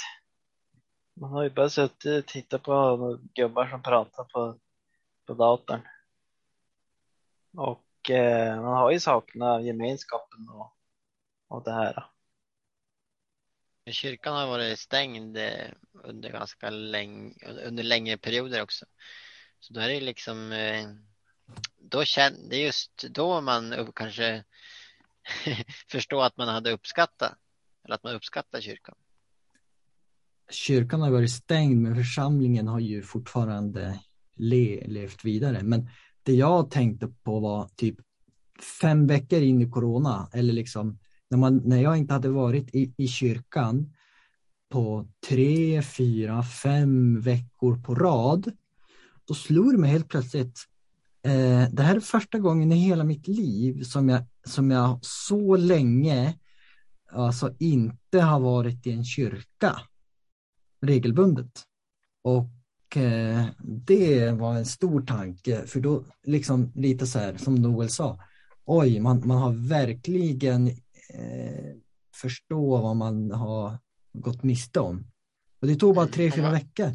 Man 1.21 1.31
har 1.31 1.43
ju 1.43 1.51
bara 1.51 1.69
suttit 1.69 2.25
och 2.25 2.27
tittat 2.27 2.63
på 2.63 3.19
gubbar 3.35 3.67
som 3.67 3.83
pratar 3.83 4.25
på 4.25 4.59
på 5.29 5.35
datorn. 5.35 5.81
Och 7.57 8.11
eh, 8.11 8.63
man 8.63 8.77
har 8.77 8.91
ju 8.91 9.01
saknat 9.01 9.65
gemenskapen 9.65 10.49
och, 10.49 10.73
och 11.49 11.65
det 11.65 11.73
här. 11.73 12.07
Kyrkan 13.93 14.37
har 14.37 14.47
varit 14.47 14.79
stängd 14.79 15.37
eh, 15.37 15.69
under 16.05 16.31
ganska 16.31 16.71
länge, 16.71 17.35
under 17.65 17.83
längre 17.83 18.19
perioder 18.19 18.63
också. 18.63 18.87
Så 19.61 19.73
då 19.73 19.81
är 19.81 19.89
det 19.89 20.01
liksom, 20.01 20.53
eh, 20.53 20.89
då 21.79 22.05
känner, 22.05 22.39
det 22.51 22.57
är 22.57 22.67
just 22.67 23.05
då 23.11 23.41
man 23.41 23.93
kanske 23.95 24.45
förstår 25.89 26.25
att 26.25 26.37
man 26.37 26.49
hade 26.49 26.71
uppskattat, 26.71 27.35
eller 27.85 27.95
att 27.95 28.03
man 28.03 28.15
uppskattar 28.15 28.61
kyrkan. 28.61 28.95
Kyrkan 30.51 31.01
har 31.01 31.11
varit 31.11 31.31
stängd 31.31 31.83
men 31.83 31.97
församlingen 31.97 32.69
har 32.69 32.81
ju 32.81 33.03
fortfarande 33.03 34.01
le, 34.37 34.87
levt 34.87 35.25
vidare. 35.25 35.63
Men 35.63 35.89
det 36.23 36.33
jag 36.33 36.71
tänkte 36.71 37.09
på 37.09 37.41
var 37.41 37.69
typ 37.77 37.97
fem 38.81 39.07
veckor 39.07 39.43
in 39.43 39.63
i 39.63 39.71
corona 39.71 40.31
eller 40.33 40.53
liksom 40.53 40.99
när, 41.31 41.39
man, 41.39 41.57
när 41.57 41.83
jag 41.83 41.97
inte 41.97 42.13
hade 42.13 42.29
varit 42.29 42.75
i, 42.75 42.95
i 42.97 43.09
kyrkan 43.09 43.95
på 44.69 45.09
tre, 45.29 45.83
fyra, 45.83 46.43
fem 46.43 47.21
veckor 47.21 47.77
på 47.83 47.95
rad. 47.95 48.53
Då 49.25 49.35
slog 49.35 49.73
det 49.73 49.79
mig 49.79 49.91
helt 49.91 50.09
plötsligt. 50.09 50.61
Eh, 51.23 51.69
det 51.73 51.83
här 51.83 51.97
är 51.97 52.01
första 52.01 52.39
gången 52.39 52.73
i 52.73 52.77
hela 52.77 53.05
mitt 53.05 53.29
liv 53.29 53.83
som 53.83 54.09
jag, 54.09 54.23
som 54.45 54.71
jag 54.71 54.99
så 55.03 55.57
länge 55.57 56.39
alltså 57.13 57.55
inte 57.59 58.21
har 58.21 58.41
varit 58.41 58.87
i 58.87 58.93
en 58.93 59.05
kyrka 59.05 59.81
regelbundet. 60.81 61.63
Och 62.23 62.51
Eh, 62.97 63.45
det 63.63 64.31
var 64.31 64.55
en 64.55 64.67
stor 64.67 65.01
tanke, 65.01 65.67
för 65.67 65.81
då 65.81 66.05
liksom 66.25 66.73
lite 66.75 67.07
så 67.07 67.19
här 67.19 67.37
som 67.37 67.55
Noel 67.55 67.91
sa, 67.91 68.19
oj, 68.65 69.01
man, 69.01 69.23
man 69.25 69.39
har 69.39 69.69
verkligen 69.69 70.71
eh, 71.15 71.77
förstå 72.15 72.77
vad 72.77 72.97
man 72.97 73.31
har 73.31 73.79
gått 74.13 74.43
miste 74.43 74.81
om. 74.81 75.11
Och 75.61 75.67
det 75.67 75.77
tog 75.77 75.95
bara 75.95 76.07
tre, 76.07 76.31
fyra 76.31 76.51
veckor. 76.51 76.93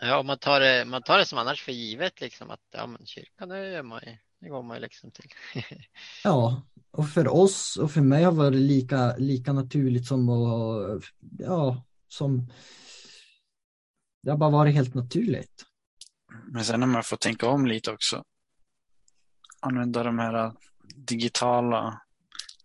Ja, 0.00 0.22
man 0.22 0.38
tar, 0.38 0.60
det, 0.60 0.84
man 0.84 1.02
tar 1.02 1.18
det 1.18 1.26
som 1.26 1.38
annars 1.38 1.62
för 1.62 1.72
givet 1.72 2.20
liksom 2.20 2.50
att 2.50 2.60
ja, 2.70 2.86
men 2.86 3.06
kyrkan 3.06 3.48
det 3.48 3.68
gör 3.68 3.82
man 3.82 4.00
ju. 4.06 4.16
Det 4.40 4.48
går 4.48 4.62
man 4.62 4.76
ju 4.76 4.80
liksom 4.80 5.10
till. 5.10 5.30
Ja, 6.24 6.62
och 6.90 7.08
för 7.08 7.28
oss 7.28 7.76
och 7.76 7.90
för 7.90 8.00
mig 8.00 8.24
har 8.24 8.32
det 8.32 8.38
varit 8.38 8.54
lika, 8.54 9.16
lika 9.16 9.52
naturligt 9.52 10.06
som 10.06 10.28
att, 10.28 11.04
ja, 11.38 11.84
som 12.08 12.50
det 14.22 14.30
har 14.30 14.38
bara 14.38 14.50
varit 14.50 14.74
helt 14.74 14.94
naturligt. 14.94 15.64
Men 16.44 16.64
sen 16.64 16.80
när 16.80 16.86
man 16.86 17.02
får 17.02 17.16
tänka 17.16 17.46
om 17.46 17.66
lite 17.66 17.90
också. 17.90 18.24
Använda 19.60 20.02
de 20.02 20.18
här 20.18 20.52
digitala, 20.94 22.00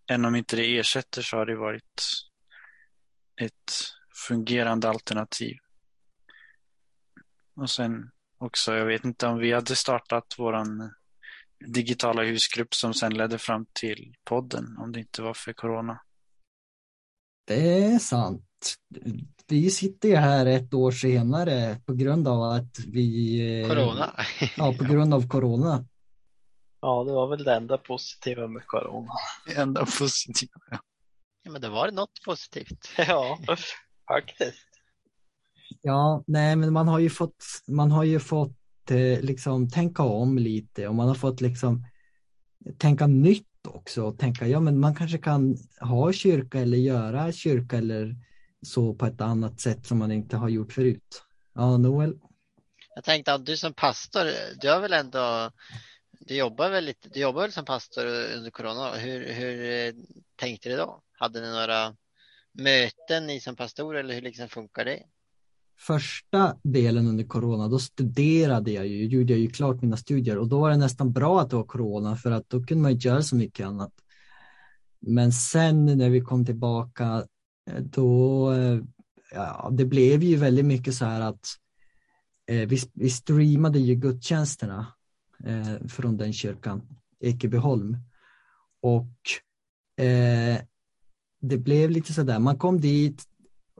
än 0.10 0.26
om 0.26 0.36
inte 0.36 0.56
det 0.56 0.78
ersätter 0.78 1.22
så 1.22 1.38
har 1.38 1.46
det 1.46 1.56
varit 1.56 2.04
ett 3.42 3.74
fungerande 4.28 4.90
alternativ. 4.90 5.58
Och 7.56 7.70
sen 7.70 8.12
också, 8.38 8.76
jag 8.76 8.86
vet 8.86 9.06
inte 9.06 9.28
om 9.28 9.38
vi 9.38 9.54
hade 9.54 9.76
startat 9.76 10.36
våran 10.38 10.94
digitala 11.66 12.24
husgrupp 12.24 12.74
som 12.74 12.94
sen 12.94 13.14
ledde 13.14 13.38
fram 13.38 13.66
till 13.74 14.16
podden 14.24 14.78
om 14.78 14.92
det 14.92 15.00
inte 15.00 15.22
var 15.22 15.34
för 15.34 15.54
corona. 15.54 16.02
Det 17.48 17.84
är 17.84 18.00
sant. 18.00 18.76
Vi 19.48 19.70
sitter 19.72 20.10
ju 20.10 20.16
här 20.16 20.46
ett 20.46 20.74
år 20.74 20.92
senare 20.92 21.82
på 21.86 21.94
grund 21.94 22.28
av 22.28 22.44
att 22.44 22.80
vi... 22.88 23.40
eh, 23.62 23.68
Corona. 23.70 24.16
Ja, 24.58 24.74
på 24.74 24.84
grund 24.84 25.14
av 25.14 25.28
corona. 25.28 25.86
Ja, 26.82 27.04
det 27.04 27.12
var 27.12 27.28
väl 27.28 27.44
det 27.44 27.54
enda 27.54 27.78
positiva 27.78 28.48
med 28.48 28.68
corona. 28.68 29.12
Det 29.46 29.54
enda 29.54 29.86
positiva. 29.86 30.62
Ja. 30.72 30.80
Ja, 31.44 31.52
men 31.52 31.62
det 31.62 31.70
var 31.70 31.92
något 31.92 32.24
positivt. 32.26 32.90
Ja, 32.98 33.40
faktiskt. 34.08 34.68
Ja, 35.82 36.24
nej, 36.28 36.56
men 36.56 36.74
man 36.74 36.88
har 36.88 37.00
ju 37.00 37.10
fått, 37.10 37.46
man 37.68 37.92
har 37.92 38.04
ju 38.04 38.20
fått 38.20 38.92
eh, 38.92 39.22
liksom 39.22 39.70
tänka 39.70 40.04
om 40.04 40.38
lite 40.38 40.88
och 40.88 40.96
man 40.96 41.08
har 41.08 41.16
fått 41.16 41.42
liksom 41.42 41.86
tänka 42.78 43.08
nytt 43.08 43.46
också 43.68 44.04
och 44.04 44.20
tänka, 44.20 44.48
ja, 44.48 44.60
men 44.60 44.80
man 44.80 44.96
kanske 44.96 45.18
kan 45.18 45.58
ha 45.80 46.14
kyrka 46.14 46.60
eller 46.60 46.78
göra 46.78 47.32
kyrka 47.32 47.78
eller 47.78 48.16
så 48.62 48.94
på 48.94 49.06
ett 49.06 49.22
annat 49.22 49.60
sätt 49.60 49.86
som 49.86 49.98
man 49.98 50.12
inte 50.12 50.38
har 50.38 50.50
gjort 50.50 50.74
förut. 50.74 51.24
Ja, 51.56 51.78
Noel? 51.78 52.20
Jag 52.96 53.04
tänkte 53.04 53.34
att 53.34 53.46
du 53.46 53.58
som 53.58 53.74
pastor, 53.74 54.26
du 54.62 54.70
har 54.70 54.82
väl 54.82 54.94
ändå, 54.94 55.52
du 56.30 56.36
jobbar 56.36 56.70
väl 56.70 56.86
lite, 56.86 57.10
du 57.10 57.20
jobbar 57.20 57.42
väl 57.42 57.52
som 57.52 57.66
pastor 57.66 58.06
under 58.38 58.52
corona. 58.52 58.92
Hur, 58.92 59.34
hur 59.34 59.88
eh, 59.88 59.94
tänkte 60.36 60.70
du 60.70 60.78
då? 60.78 61.02
Hade 61.12 61.42
ni 61.42 61.52
några 61.52 61.96
möten 62.54 63.28
ni 63.28 63.40
som 63.40 63.56
pastor 63.56 63.98
eller 63.98 64.14
hur 64.14 64.22
liksom 64.22 64.50
funkar 64.50 64.86
det? 64.86 65.04
Första 65.80 66.58
delen 66.64 67.08
under 67.08 67.24
corona, 67.24 67.68
då 67.68 67.80
studerade 67.80 68.72
jag 68.72 68.88
ju, 68.88 69.06
gjorde 69.06 69.34
jag 69.34 69.40
ju 69.40 69.50
klart 69.50 69.82
mina 69.82 69.98
studier 69.98 70.38
och 70.38 70.48
då 70.48 70.60
var 70.60 70.70
det 70.70 70.78
nästan 70.78 71.14
bra 71.14 71.42
att 71.42 71.50
det 71.50 71.56
var 71.56 71.64
corona 71.64 72.16
för 72.16 72.32
att 72.32 72.50
då 72.50 72.64
kunde 72.64 72.82
man 72.82 72.92
inte 72.92 73.08
göra 73.08 73.22
så 73.22 73.36
mycket 73.36 73.68
annat. 73.68 73.94
Men 75.00 75.32
sen 75.32 75.86
när 75.86 76.10
vi 76.10 76.22
kom 76.22 76.46
tillbaka, 76.46 77.26
eh, 77.70 77.82
då, 77.82 78.52
eh, 78.54 78.80
ja, 79.32 79.70
det 79.72 79.86
blev 79.86 80.24
ju 80.24 80.36
väldigt 80.36 80.66
mycket 80.66 80.96
så 80.96 81.06
här 81.06 81.22
att 81.22 81.48
eh, 82.48 82.68
vi, 82.68 82.80
vi 82.94 83.10
streamade 83.10 83.80
ju 83.80 83.96
gudstjänsterna 83.96 84.88
eh, 85.46 85.88
från 85.88 86.18
den 86.18 86.34
kyrkan, 86.34 86.82
Ekebyholm. 87.20 87.98
Och 88.82 89.16
eh, 90.06 90.62
det 91.42 91.58
blev 91.58 91.90
lite 91.90 92.14
så 92.14 92.24
där, 92.24 92.40
man 92.40 92.58
kom 92.58 92.82
dit, 92.82 93.24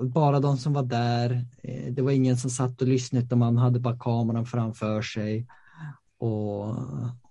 bara 0.02 0.40
de 0.40 0.58
som 0.58 0.74
var 0.74 0.84
där, 0.84 1.46
eh, 1.64 1.94
det 1.94 2.02
var 2.02 2.12
ingen 2.12 2.38
som 2.38 2.50
satt 2.50 2.82
och 2.82 2.88
lyssnade 2.88 3.26
utan 3.26 3.40
man 3.40 3.58
hade 3.58 3.80
bara 3.80 3.98
kameran 3.98 4.46
framför 4.46 5.02
sig 5.02 5.48
och, 6.18 6.76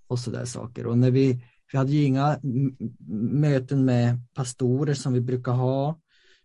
och 0.06 0.18
sådär 0.18 0.44
saker. 0.44 0.86
Och 0.86 0.98
när 0.98 1.10
vi, 1.10 1.44
vi 1.72 1.78
hade 1.78 1.92
ju 1.92 2.04
inga 2.04 2.38
möten 3.32 3.84
med 3.84 4.20
pastorer 4.34 4.94
som 4.94 5.12
vi 5.12 5.20
brukar 5.20 5.52
ha, 5.52 5.98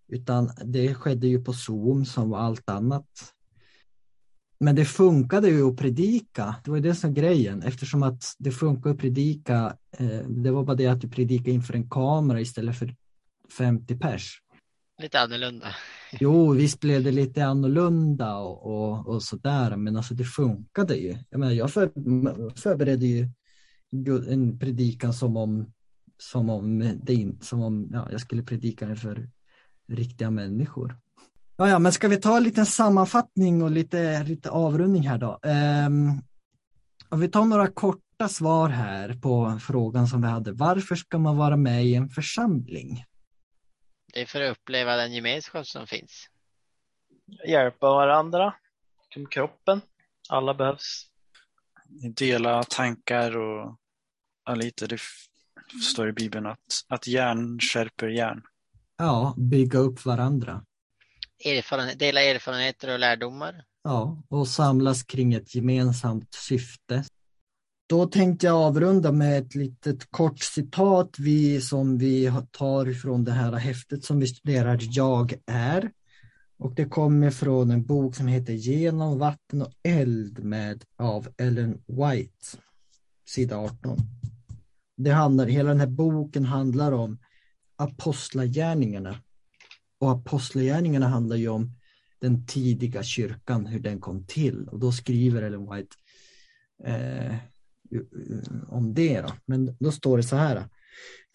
utan 0.08 0.52
det 0.66 0.96
skedde 0.96 1.28
ju 1.28 1.44
på 1.44 1.54
Zoom 1.54 2.06
som 2.06 2.34
allt 2.34 2.70
annat. 2.70 3.34
Men 4.60 4.76
det 4.76 4.86
funkade 4.86 5.50
ju 5.50 5.70
att 5.70 5.78
predika, 5.78 6.56
det 6.64 6.72
var 6.72 6.78
ju 6.78 6.84
det 6.84 6.96
som 6.96 7.10
var 7.10 7.16
grejen, 7.16 7.64
eftersom 7.64 8.04
att 8.04 8.24
det 8.38 8.52
funkar 8.52 8.90
att 8.90 8.98
predika, 8.98 9.78
eh, 9.98 10.28
det 10.28 10.52
var 10.52 10.64
bara 10.64 10.76
det 10.76 10.88
att 10.88 11.02
du 11.02 11.10
predikade 11.10 11.52
inför 11.52 11.74
en 11.74 11.90
kamera 11.90 12.42
istället 12.42 12.78
för 12.78 12.96
50 13.58 13.98
pers. 13.98 14.40
Lite 15.02 15.20
annorlunda. 15.20 15.68
Jo, 16.20 16.52
visst 16.52 16.80
blev 16.80 17.04
det 17.04 17.12
lite 17.12 17.46
annorlunda 17.46 18.36
och, 18.36 18.66
och, 18.66 19.08
och 19.08 19.24
sådär, 19.24 19.76
men 19.76 19.98
alltså 19.98 20.14
det 20.14 20.24
funkade 20.24 20.96
ju. 20.96 21.18
Jag, 21.30 21.40
menar, 21.40 21.54
jag 21.54 21.74
för, 21.74 21.92
förberedde 22.60 23.06
ju 23.06 23.30
en 24.30 24.60
predikan 24.60 25.14
som 25.14 25.38
om, 25.38 25.74
som 26.18 26.50
om, 26.50 27.00
det 27.04 27.14
in, 27.14 27.40
som 27.42 27.62
om 27.62 27.90
ja, 27.94 28.08
jag 28.12 28.22
skulle 28.22 28.44
predika 28.44 28.86
den 28.86 28.96
för 28.96 29.30
riktiga 29.88 30.32
människor. 30.32 30.98
Ja, 31.64 31.70
ja, 31.70 31.80
men 31.80 31.92
ska 31.92 32.08
vi 32.08 32.18
ta 32.18 32.38
en 32.38 32.44
liten 32.44 32.66
sammanfattning 32.66 33.64
och 33.64 33.72
lite, 33.72 34.24
lite 34.24 34.50
avrundning 34.50 35.08
här 35.08 35.18
då? 35.18 35.40
Um, 35.44 36.22
om 37.10 37.20
vi 37.20 37.30
tar 37.30 37.46
några 37.46 37.68
korta 37.68 38.28
svar 38.30 38.70
här 38.70 39.14
på 39.14 39.60
frågan 39.62 40.08
som 40.08 40.22
vi 40.22 40.28
hade. 40.28 40.52
Varför 40.52 40.96
ska 40.96 41.18
man 41.18 41.38
vara 41.38 41.58
med 41.58 41.86
i 41.86 41.96
en 41.96 42.10
församling? 42.10 43.06
Det 44.14 44.22
är 44.22 44.26
för 44.26 44.42
att 44.42 44.58
uppleva 44.58 44.96
den 44.96 45.14
gemenskap 45.14 45.68
som 45.68 45.88
finns. 45.88 46.28
Hjälpa 47.48 47.88
varandra, 47.88 48.54
kroppen. 49.30 49.82
Alla 50.30 50.54
behövs. 50.54 51.08
Dela 52.16 52.64
tankar 52.64 53.38
och 53.38 53.78
ja, 54.46 54.56
lite. 54.56 54.88
Det 54.88 55.00
står 55.84 56.10
i 56.10 56.12
Bibeln 56.12 56.46
att, 56.46 56.60
att 56.88 57.08
järn 57.08 57.60
skärper 57.60 58.08
järn. 58.08 58.42
Ja, 58.98 59.36
bygga 59.38 59.80
upp 59.80 60.06
varandra. 60.06 60.66
Erfaren, 61.46 61.98
dela 61.98 62.22
erfarenheter 62.22 62.94
och 62.94 63.00
lärdomar. 63.00 63.64
Ja, 63.84 64.24
och 64.30 64.48
samlas 64.48 65.04
kring 65.04 65.34
ett 65.34 65.56
gemensamt 65.56 66.34
syfte. 66.34 67.04
Då 67.90 68.08
tänkte 68.08 68.46
jag 68.46 68.56
avrunda 68.56 69.12
med 69.12 69.42
ett 69.42 69.56
litet 69.56 70.12
kort 70.12 70.40
citat 70.40 71.16
vi, 71.20 71.62
som 71.62 71.98
vi 71.98 72.32
tar 72.52 72.94
från 72.94 73.24
det 73.24 73.32
här 73.32 73.52
häftet 73.52 74.04
som 74.04 74.20
vi 74.20 74.28
studerar, 74.28 74.80
Jag 74.82 75.34
är. 75.46 75.92
Och 76.58 76.76
det 76.76 76.86
kommer 76.86 77.32
från 77.32 77.72
en 77.72 77.86
bok 77.86 78.16
som 78.16 78.28
heter 78.28 78.54
Genom 78.54 79.20
vatten 79.20 79.62
och 79.62 79.72
eld 79.84 80.44
med, 80.44 80.84
av 80.98 81.28
Ellen 81.38 81.82
White, 81.88 82.58
sida 83.26 83.58
18. 83.58 83.98
Det 84.98 85.12
handlar, 85.12 85.46
hela 85.46 85.70
den 85.70 85.80
här 85.80 85.88
boken 85.88 86.46
handlar 86.46 86.92
om 86.92 87.20
apostlagärningarna. 87.76 89.16
Och 90.04 90.12
apostlagärningarna 90.12 91.08
handlar 91.08 91.36
ju 91.36 91.48
om 91.48 91.72
den 92.20 92.46
tidiga 92.46 93.04
kyrkan, 93.04 93.66
hur 93.66 93.80
den 93.80 94.00
kom 94.00 94.26
till. 94.26 94.68
Och 94.68 94.80
då 94.80 94.92
skriver 94.92 95.42
Ellen 95.42 95.70
White 95.72 95.96
eh, 96.84 97.36
eh, 97.36 97.40
om 98.68 98.94
det. 98.94 99.22
Då. 99.22 99.30
Men 99.46 99.78
då 99.80 99.92
står 99.92 100.18
det 100.18 100.24
så 100.24 100.36
här. 100.36 100.70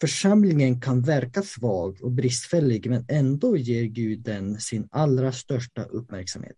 Församlingen 0.01 0.81
kan 0.81 1.01
verka 1.01 1.41
svag 1.41 1.97
och 2.01 2.11
bristfällig 2.11 2.89
men 2.89 3.05
ändå 3.07 3.57
ger 3.57 3.83
Gud 3.83 4.19
den 4.19 4.59
sin 4.59 4.87
allra 4.91 5.31
största 5.31 5.83
uppmärksamhet. 5.83 6.57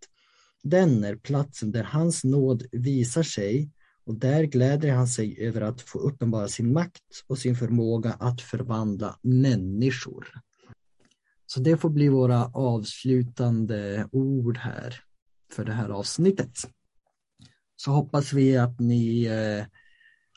Den 0.63 1.03
är 1.03 1.15
platsen 1.15 1.71
där 1.71 1.83
hans 1.83 2.23
nåd 2.23 2.63
visar 2.71 3.23
sig 3.23 3.69
och 4.05 4.15
där 4.15 4.43
gläder 4.43 4.91
han 4.91 5.07
sig 5.07 5.37
över 5.39 5.61
att 5.61 5.81
få 5.81 5.99
uppenbara 5.99 6.47
sin 6.47 6.73
makt 6.73 7.23
och 7.27 7.37
sin 7.37 7.55
förmåga 7.55 8.11
att 8.11 8.41
förvandla 8.41 9.19
människor. 9.21 10.27
Så 11.53 11.59
det 11.59 11.77
får 11.77 11.89
bli 11.89 12.09
våra 12.09 12.45
avslutande 12.45 14.07
ord 14.11 14.57
här 14.57 14.95
för 15.51 15.65
det 15.65 15.71
här 15.71 15.89
avsnittet. 15.89 16.57
Så 17.75 17.91
hoppas 17.91 18.33
vi 18.33 18.57
att 18.57 18.79
ni 18.79 19.25
eh, 19.25 19.65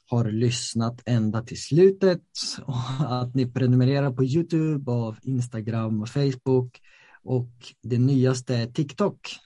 har 0.07 0.31
lyssnat 0.31 1.03
ända 1.07 1.43
till 1.43 1.63
slutet 1.63 2.23
och 2.63 3.23
att 3.23 3.35
ni 3.35 3.53
prenumererar 3.53 4.13
på 4.13 4.25
Youtube 4.25 4.93
och 4.93 5.17
Instagram 5.23 6.03
och 6.03 6.09
Facebook 6.09 6.81
och 7.23 7.51
det 7.83 7.99
nyaste 7.99 8.57
är 8.57 8.67
TikTok 8.67 9.37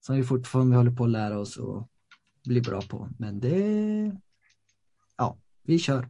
som 0.00 0.16
vi 0.16 0.22
fortfarande 0.22 0.76
håller 0.76 0.92
på 0.92 1.04
att 1.04 1.10
lära 1.10 1.38
oss 1.38 1.56
och 1.56 1.88
bli 2.44 2.60
bra 2.60 2.82
på. 2.82 3.08
Men 3.18 3.40
det, 3.40 4.20
ja, 5.16 5.38
vi 5.62 5.78
kör. 5.78 6.08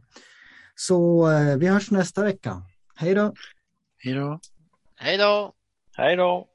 Så 0.75 1.31
eh, 1.31 1.57
vi 1.57 1.67
hörs 1.67 1.91
nästa 1.91 2.23
vecka. 2.23 2.63
Hej 2.95 3.15
då! 3.15 3.33
Hej 3.97 4.13
då! 4.13 4.39
Hej 5.01 5.17
då! 5.17 5.53
Hej 5.97 6.15
då! 6.15 6.48